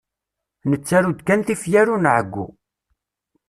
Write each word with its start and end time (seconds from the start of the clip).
Nettaru-d 0.69 1.19
kan 1.27 1.41
tifyar 1.41 1.87
ur 1.93 1.99
nɛeyyu. 2.01 2.45